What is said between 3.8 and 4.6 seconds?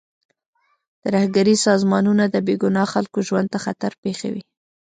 پېښوي.